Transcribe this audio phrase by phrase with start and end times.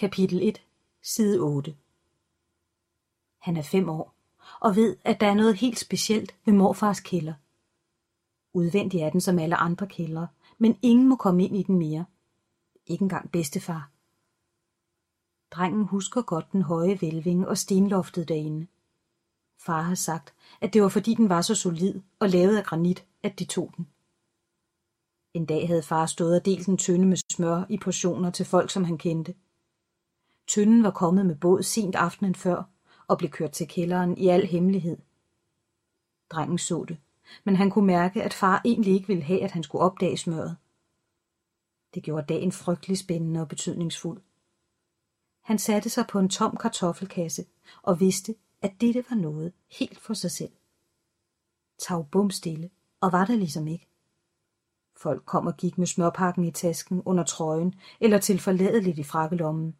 [0.00, 0.62] Kapitel 1,
[1.02, 1.76] side 8
[3.38, 4.14] Han er fem år
[4.60, 7.34] og ved, at der er noget helt specielt ved morfars kælder.
[8.52, 10.28] Udvendig er den som alle andre kældre,
[10.58, 12.04] men ingen må komme ind i den mere.
[12.86, 13.90] Ikke engang bedstefar.
[15.50, 18.66] Drengen husker godt den høje vælving og stenloftet derinde.
[19.58, 23.06] Far har sagt, at det var fordi den var så solid og lavet af granit,
[23.22, 23.88] at de tog den.
[25.34, 28.70] En dag havde far stået og delt en tønde med smør i portioner til folk,
[28.70, 29.34] som han kendte.
[30.50, 32.62] Tønden var kommet med båd sent aftenen før
[33.06, 34.98] og blev kørt til kælderen i al hemmelighed.
[36.30, 36.98] Drengen så det,
[37.44, 40.56] men han kunne mærke, at far egentlig ikke ville have, at han skulle opdage smøret.
[41.94, 44.22] Det gjorde dagen frygtelig spændende og betydningsfuld.
[45.40, 47.44] Han satte sig på en tom kartoffelkasse
[47.82, 50.52] og vidste, at dette var noget helt for sig selv.
[51.78, 53.88] Tag bum stille, og var der ligesom ikke.
[54.96, 59.76] Folk kom og gik med smørpakken i tasken under trøjen eller til forladeligt i frakkelommen.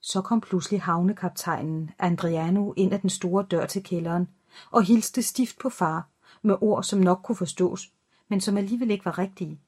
[0.00, 4.28] Så kom pludselig havnekaptajnen Andriano ind ad den store dør til kælderen
[4.70, 6.08] og hilste stift på far
[6.42, 7.92] med ord, som nok kunne forstås,
[8.28, 9.60] men som alligevel ikke var rigtige.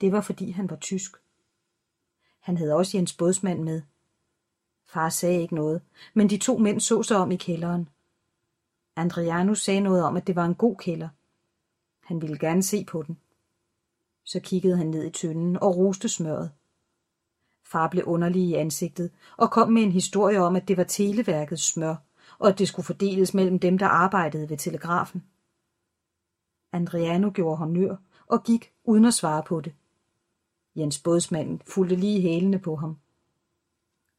[0.00, 1.16] Det var fordi han var tysk.
[2.40, 3.82] Han havde også Jens Bådsmand med.
[4.86, 5.82] Far sagde ikke noget,
[6.14, 7.88] men de to mænd så sig om i kælderen.
[8.96, 11.08] Andriano sagde noget om, at det var en god kælder.
[12.00, 13.18] Han ville gerne se på den.
[14.24, 16.50] Så kiggede han ned i tynden og roste smøret.
[17.74, 21.62] Far blev underlig i ansigtet og kom med en historie om, at det var televærkets
[21.62, 21.96] smør,
[22.38, 25.24] og at det skulle fordeles mellem dem, der arbejdede ved telegrafen.
[26.72, 29.74] Andriano gjorde honør og gik uden at svare på det.
[30.76, 32.96] Jens bådsmanden fulgte lige hælene på ham.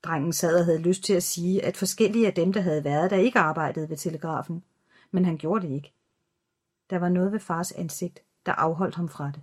[0.04, 3.12] Drengen sad og havde lyst til at sige, at forskellige af dem, der havde været
[3.12, 4.64] der, ikke arbejdede ved telegrafen,
[5.12, 5.94] men han gjorde det ikke.
[6.90, 9.42] Der var noget ved fars ansigt, der afholdt ham fra det.